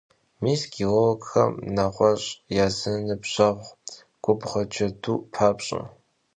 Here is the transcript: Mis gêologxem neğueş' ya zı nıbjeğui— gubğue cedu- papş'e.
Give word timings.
Mis 0.43 0.61
gêologxem 0.73 1.51
neğueş' 1.75 2.31
ya 2.55 2.67
zı 2.77 2.93
nıbjeğui— 3.07 3.67
gubğue 4.23 4.61
cedu- 4.73 5.13
papş'e. 5.33 5.81